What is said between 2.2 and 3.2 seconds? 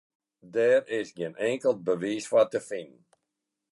foar te finen.